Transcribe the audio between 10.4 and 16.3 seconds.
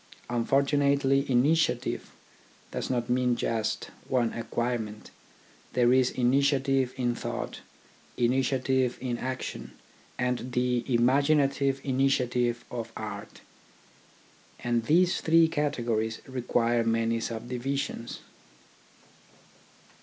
the imagina tive initiative of art; and these three categories